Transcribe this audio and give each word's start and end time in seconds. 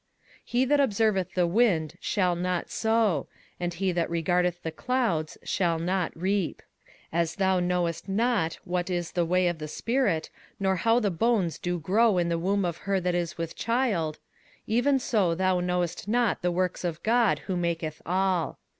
21:011:004 0.35 0.41
He 0.45 0.65
that 0.65 0.79
observeth 0.79 1.33
the 1.35 1.45
wind 1.45 1.97
shall 1.99 2.35
not 2.35 2.71
sow; 2.71 3.27
and 3.59 3.75
he 3.75 3.91
that 3.91 4.09
regardeth 4.09 4.63
the 4.63 4.71
clouds 4.71 5.37
shall 5.43 5.77
not 5.77 6.11
reap. 6.19 6.63
21:011:005 7.13 7.21
As 7.21 7.35
thou 7.35 7.59
knowest 7.59 8.09
not 8.09 8.55
what 8.63 8.89
is 8.89 9.11
the 9.11 9.25
way 9.25 9.47
of 9.47 9.59
the 9.59 9.67
spirit, 9.67 10.31
nor 10.59 10.77
how 10.77 10.99
the 10.99 11.11
bones 11.11 11.59
do 11.59 11.77
grow 11.79 12.17
in 12.17 12.29
the 12.29 12.39
womb 12.39 12.65
of 12.65 12.77
her 12.89 12.99
that 12.99 13.13
is 13.13 13.37
with 13.37 13.55
child: 13.55 14.17
even 14.65 14.97
so 14.97 15.35
thou 15.35 15.59
knowest 15.59 16.07
not 16.07 16.41
the 16.41 16.49
works 16.51 16.83
of 16.83 17.03
God 17.03 17.37
who 17.45 17.55
maketh 17.55 18.01
all. 18.03 18.57